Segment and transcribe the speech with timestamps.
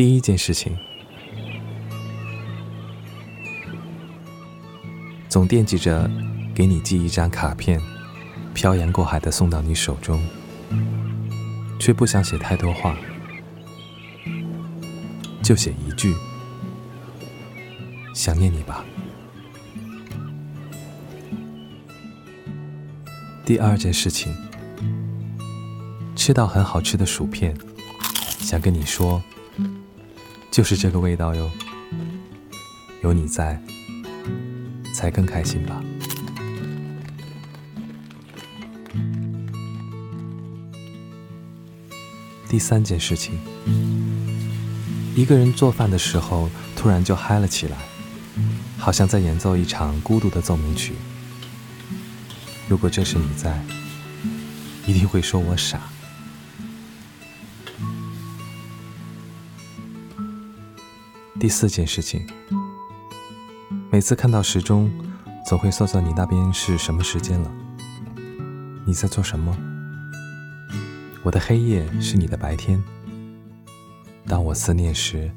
[0.00, 0.74] 第一件事情，
[5.28, 6.10] 总惦记着
[6.54, 7.78] 给你寄一张卡片，
[8.54, 10.18] 漂洋过海的送到你手中，
[11.78, 12.96] 却不想写太多话，
[15.42, 16.14] 就写一句：
[18.14, 18.82] 想念你吧。
[23.44, 24.34] 第二件事情，
[26.16, 27.54] 吃到很好吃的薯片，
[28.38, 29.22] 想跟你说，
[30.50, 31.50] 就是这个味道哟。
[33.02, 33.60] 有你在，
[34.94, 35.82] 才更开心吧。
[42.48, 43.38] 第三件事情，
[45.14, 47.78] 一个人做饭的时候，突然就嗨了起来，
[48.76, 50.94] 好像在演奏一场孤独的奏鸣曲。
[52.68, 53.64] 如果这是你在，
[54.84, 55.80] 一定会说我傻。
[61.40, 62.26] 第四件事情，
[63.90, 64.90] 每次看到时钟，
[65.46, 67.50] 总会算算你那边是什么时间了。
[68.84, 69.56] 你在做什么？
[71.22, 72.78] 我的黑夜是你的白天。
[74.26, 75.30] 当我思念时，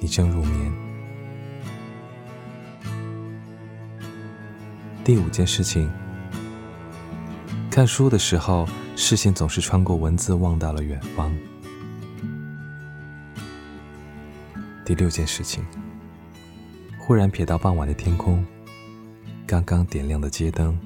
[0.00, 0.72] 你正入眠。
[5.04, 5.88] 第五件事情。
[7.70, 11.32] 看书的时候，视线总是穿过文字，望到了远方。
[14.92, 15.64] 第六件事情，
[16.98, 18.44] 忽然瞥到傍晚的天空，
[19.46, 20.78] 刚刚点亮的街灯，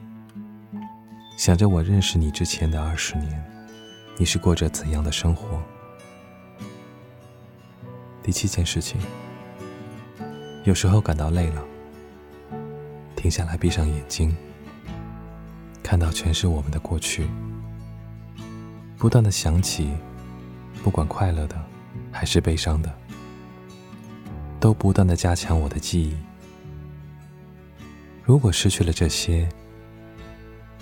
[1.36, 3.44] 想着我认识你之前的二十年，
[4.16, 5.60] 你是过着怎样的生活？
[8.22, 9.00] 第七件事情，
[10.62, 11.64] 有时候感到累了，
[13.16, 14.32] 停下来，闭上眼睛。
[15.82, 17.26] 看到全是我们的过去，
[18.98, 19.90] 不断的想起，
[20.84, 21.60] 不管快乐的
[22.12, 22.98] 还是悲伤的，
[24.66, 26.12] 都不断的加强我的记忆。
[28.24, 29.48] 如果失去了这些，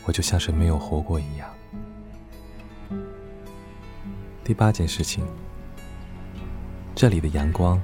[0.07, 1.51] 我就像是没有活过一样。
[4.43, 5.23] 第八件事情，
[6.95, 7.79] 这里的阳光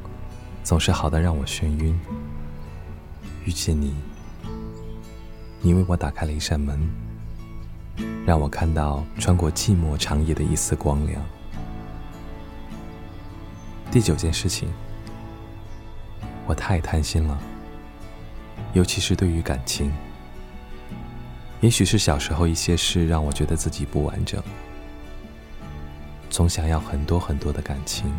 [0.65, 2.01] 总是好的让我眩晕。
[3.45, 3.95] 遇见你，
[5.61, 6.81] 你为我打开了一扇门。
[8.25, 11.23] 让我看到穿过寂寞长夜的一丝光亮。
[13.91, 14.71] 第九件事情，
[16.51, 17.39] 我太贪心了，
[18.73, 19.93] 尤其是对于感情。
[21.61, 24.43] 也许是小时候一些事让我觉得自己不完整，
[26.29, 28.13] 总想要很多很多的感情，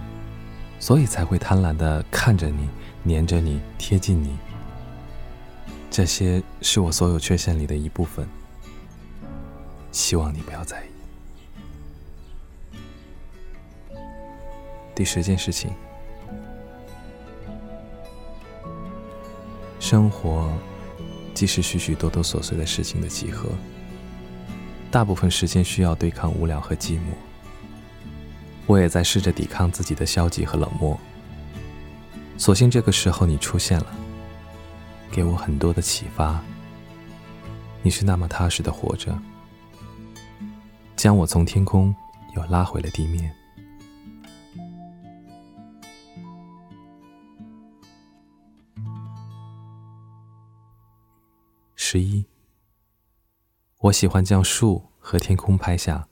[0.80, 2.70] 所以才会贪婪的看着你，
[3.04, 4.38] 黏着你，贴近你。
[5.90, 8.26] 这些是我所有缺陷里的一部分。
[9.92, 10.88] 希望你不要在意。
[14.96, 15.72] 第十件事情，
[19.92, 20.50] 生活
[21.34, 23.50] 既是许许多多琐碎的事情的集合，
[24.90, 27.02] 大部分时间需要对抗无聊和寂寞。
[28.68, 30.98] 我也在试着抵抗自己的消极和冷漠，
[32.38, 33.88] 所幸这个时候你出现了，
[35.12, 36.42] 给我很多的启发。
[37.82, 39.14] 你是那么踏实的活着。
[40.96, 41.94] 将我从天空
[42.34, 43.30] 又拉回了地面。
[51.94, 52.26] 十一，
[53.80, 56.08] 我喜欢将树和天空拍下，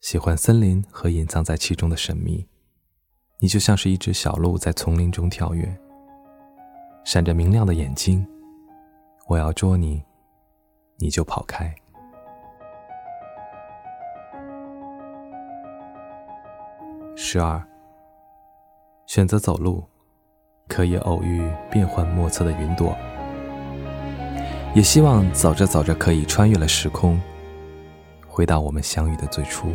[0.00, 2.44] 喜欢森林和隐藏在其中的神秘。
[3.38, 5.72] 你就像是一只小鹿在丛林中跳跃，
[7.04, 8.26] 闪着明亮的眼睛。
[9.28, 10.02] 我要捉你，
[10.98, 11.72] 你就跑开。
[17.14, 17.64] 十二，
[19.06, 19.84] 选择走路，
[20.66, 22.92] 可以偶遇变幻莫测的云朵，
[24.74, 27.20] 也希望走着走着可以穿越了时空，
[28.26, 29.68] 回到我们相遇的最初。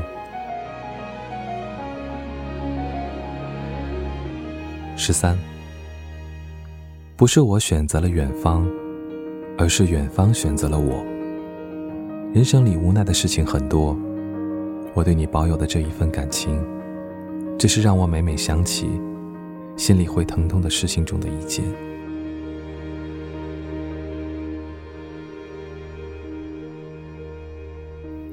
[4.98, 5.40] 十三，
[7.16, 8.70] 不是我选择了远方，
[9.58, 11.02] 而是远方选择了我。
[12.34, 13.98] 人生里无奈的事情很多，
[14.94, 16.62] 我对你保有的这一份感情。
[17.58, 18.90] 只是让我每每想起，
[19.78, 21.64] 心里会疼痛的事情中的一件。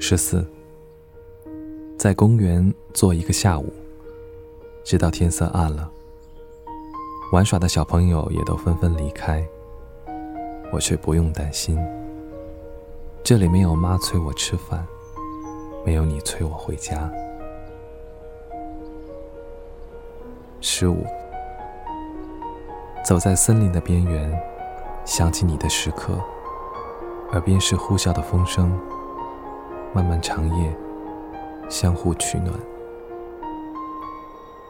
[0.08, 0.46] 十四，
[1.98, 3.72] 在公园坐一个下午，
[4.84, 5.90] 直到天色暗了，
[7.32, 9.44] 玩耍的小朋友也都纷纷离开，
[10.72, 11.76] 我却不用担心。
[13.24, 14.86] 这里没有妈催我吃饭，
[15.84, 17.10] 没有你催我回家。
[20.60, 21.04] 十五，
[23.04, 24.40] 走在森林的边缘，
[25.04, 26.16] 想起你的时刻，
[27.32, 28.72] 耳边是呼啸的风声。
[29.96, 30.76] 漫漫长夜，
[31.70, 32.52] 相互取暖。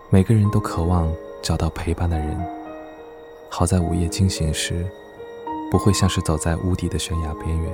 [0.09, 1.13] 每个人都渴望
[1.43, 2.39] 找到陪伴的人，
[3.51, 4.87] 好在午夜惊醒时，
[5.69, 7.73] 不会像是走在无底的悬崖边缘。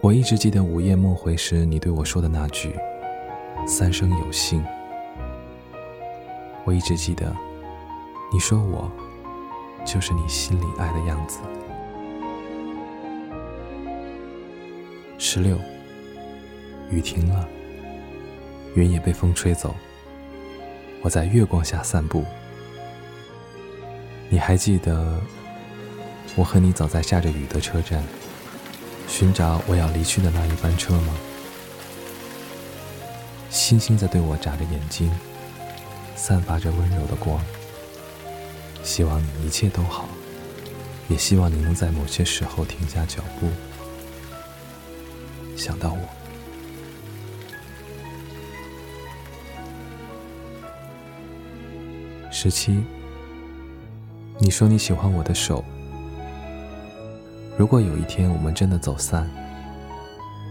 [0.00, 2.74] 我一直记得午夜梦回时你对我说的那句
[3.64, 4.60] “三生有幸”。
[6.66, 7.32] 我一直记得，
[8.32, 8.90] 你说我
[9.84, 11.38] 就是你心里爱的样子。
[15.18, 15.58] 十六，
[16.90, 17.48] 雨停了，
[18.74, 19.74] 云也被风吹走。
[21.00, 22.22] 我在月光下散步。
[24.28, 25.18] 你还记得
[26.34, 28.04] 我和你走在下着雨的车站，
[29.08, 31.16] 寻找我要离去的那一班车吗？
[33.48, 35.10] 星星在对我眨着眼睛，
[36.14, 37.42] 散发着温柔的光。
[38.82, 40.06] 希望你一切都好，
[41.08, 43.48] 也希望你能在某些时候停下脚步。
[45.56, 45.98] 想到我，
[52.30, 52.84] 十七，
[54.38, 55.64] 你说你喜欢我的手。
[57.56, 59.28] 如果有一天我们真的走散，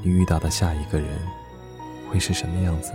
[0.03, 1.07] 你遇到的下一个人
[2.09, 2.91] 会是什么样子？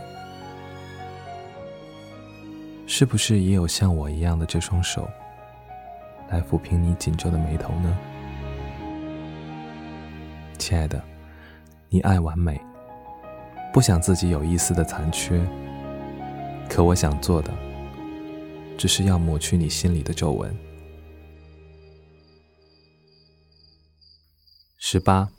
[2.89, 5.09] 是不是也有像我一样的这双手，
[6.29, 7.97] 来抚平你紧皱的眉头呢？
[10.59, 11.01] 亲爱的。
[11.93, 12.65] 你爱完美，
[13.73, 15.45] 不想自己有一丝的残缺。
[16.69, 17.53] 可我想做的，
[18.79, 20.57] 只是要抹去你心里的皱纹。
[24.79, 25.33] 十八，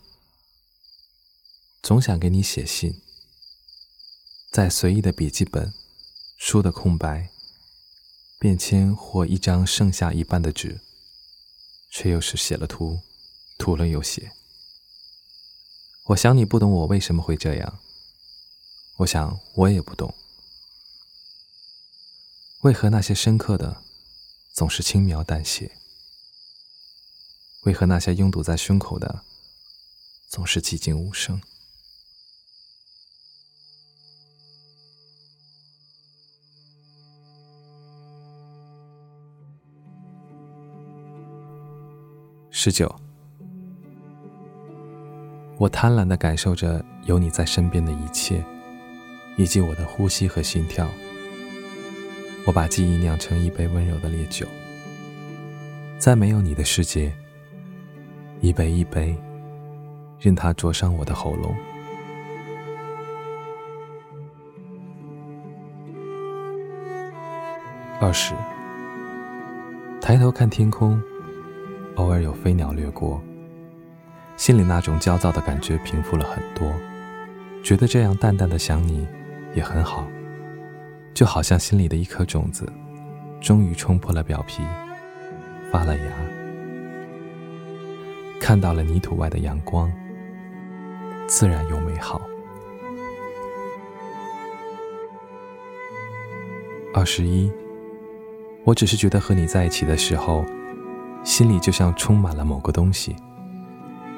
[1.81, 2.93] 总想给你写信，
[4.51, 5.71] 在随意的笔记本、
[6.37, 7.29] 书的空白、
[8.37, 10.81] 便签或一张剩下一半的纸，
[11.89, 12.99] 却又是写了涂，
[13.57, 14.33] 涂了又写。
[16.05, 17.79] 我想你不懂我为什么会这样。
[18.97, 20.13] 我想我也不懂，
[22.61, 23.81] 为何那些深刻的
[24.53, 25.71] 总是轻描淡写？
[27.63, 29.23] 为何那些拥堵在胸口的
[30.27, 31.41] 总是寂静无声？
[42.51, 43.00] 十九。
[45.61, 48.43] 我贪婪地感受着有你在身边的一切，
[49.35, 50.89] 以及我的呼吸和心跳。
[52.47, 54.47] 我把记忆酿成一杯温柔的烈酒，
[55.99, 57.13] 在没有你的世界，
[58.39, 59.15] 一杯一杯，
[60.19, 61.55] 任它灼伤我的喉咙。
[67.99, 68.33] 二十，
[70.01, 70.99] 抬头看天空，
[71.97, 73.21] 偶尔有飞鸟掠过。
[74.41, 76.73] 心里那种焦躁的感觉平复了很多，
[77.61, 79.07] 觉得这样淡淡的想你
[79.53, 80.07] 也很好，
[81.13, 82.67] 就好像心里的一颗种子，
[83.39, 84.63] 终于冲破了表皮，
[85.71, 86.03] 发了芽，
[88.39, 89.93] 看到了泥土外的阳光，
[91.27, 92.19] 自然又美好。
[96.95, 97.51] 二十一，
[98.63, 100.43] 我只是觉得和你在一起的时候，
[101.23, 103.15] 心里就像充满了某个东西。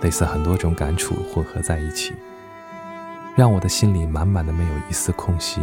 [0.04, 2.14] 类似很多种感触混合在一起，
[3.36, 5.62] 让我的心里满满的没有一丝空隙，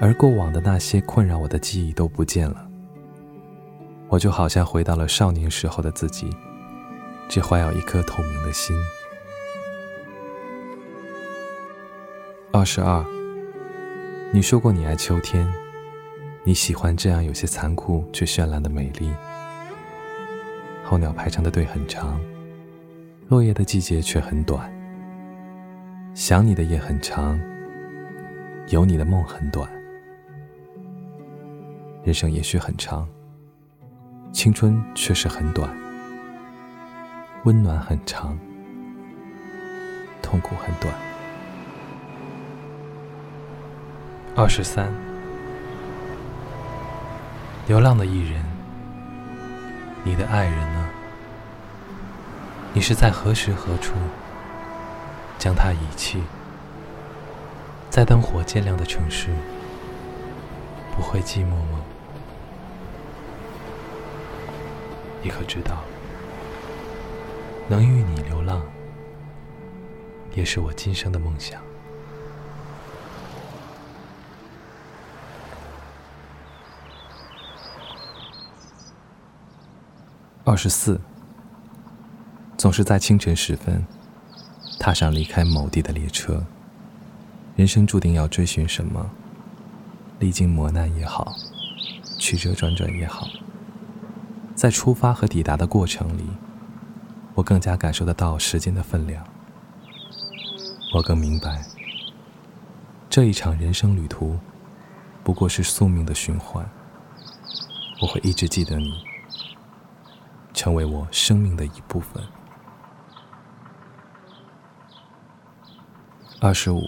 [0.00, 2.68] 而过往的那些困扰我的记忆都不见了。
[4.08, 6.28] 我就好像回到了少年时候的自己，
[7.28, 8.76] 只怀有一颗透明的心。
[12.52, 13.04] 二十二，
[14.32, 15.50] 你说过你爱秋天，
[16.42, 19.12] 你喜欢这样有些残酷却绚烂的美丽。
[20.84, 22.20] 候鸟排成的队很长。
[23.26, 24.70] 落叶的季节却很短，
[26.14, 27.40] 想你的夜很长，
[28.68, 29.66] 有你的梦很短。
[32.04, 33.08] 人生也许很长，
[34.30, 35.74] 青春却是很短。
[37.44, 38.38] 温暖很长，
[40.20, 40.94] 痛苦很短。
[44.36, 44.92] 二十三，
[47.66, 48.44] 流浪的艺人，
[50.02, 50.83] 你的爱人呢？
[52.76, 53.94] 你是在何时何处
[55.38, 56.20] 将它遗弃？
[57.88, 59.28] 在灯火渐亮的城市
[60.96, 61.80] 不会寂寞吗？
[65.22, 65.84] 你可知道
[67.68, 68.60] 能与你流浪
[70.34, 71.62] 也是我今生的梦想。
[80.44, 81.00] 二十四
[82.64, 83.84] 总是在清晨时分，
[84.80, 86.46] 踏上离开某地的列车。
[87.56, 89.10] 人生注定要追寻什么？
[90.18, 91.34] 历经磨难也好，
[92.16, 93.28] 曲折转转也好，
[94.54, 96.24] 在出发和抵达的过程里，
[97.34, 99.22] 我更加感受得到时间的分量。
[100.94, 101.66] 我更明白，
[103.10, 104.38] 这一场人生旅途，
[105.22, 106.66] 不过是宿命的循环。
[108.00, 109.04] 我会一直记得你。
[110.54, 112.24] 成为我生命的一部分。
[116.40, 116.82] 二十五，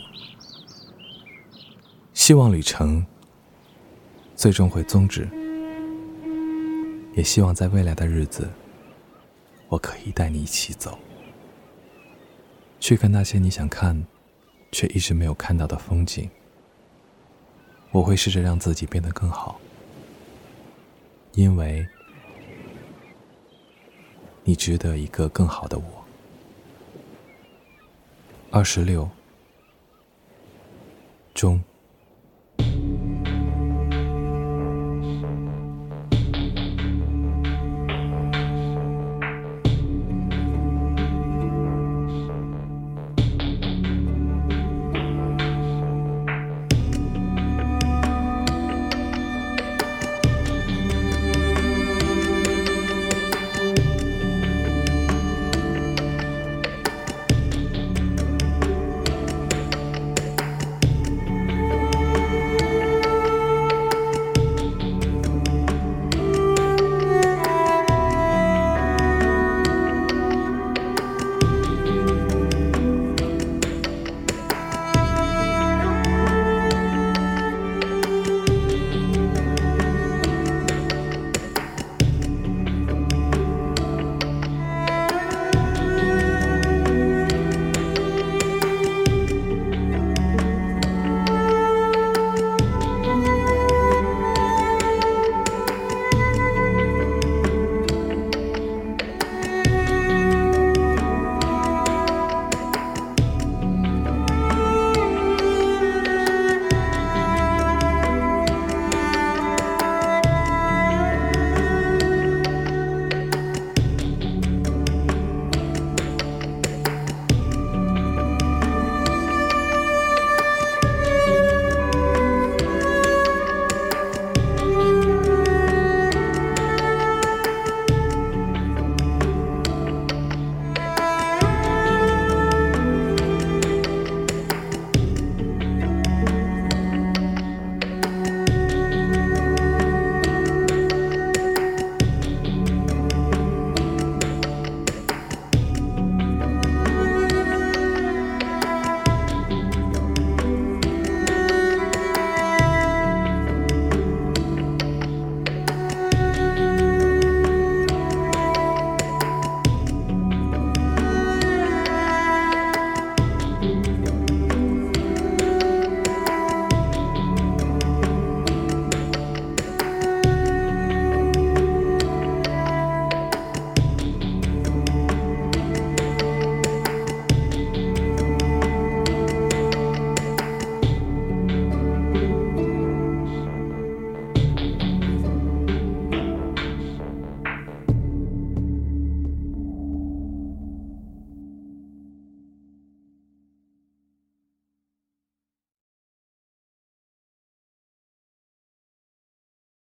[2.13, 3.07] 希望旅程
[4.35, 5.29] 最终会终止，
[7.15, 8.51] 也希望在未来的日子，
[9.69, 10.99] 我可以带你一起走，
[12.79, 14.07] 去看那些你想看
[14.73, 16.29] 却一直没有看到的风景。
[17.93, 19.61] 我会试着让自己变得更好，
[21.33, 21.87] 因为。
[24.49, 26.05] 你值得一个更好的我。
[28.53, 29.11] 二十六，
[31.37, 31.63] 中。